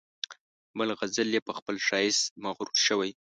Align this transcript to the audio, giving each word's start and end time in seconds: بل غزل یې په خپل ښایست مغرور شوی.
بل 0.77 0.89
غزل 0.99 1.29
یې 1.35 1.41
په 1.47 1.51
خپل 1.57 1.75
ښایست 1.87 2.23
مغرور 2.43 2.77
شوی. 2.87 3.11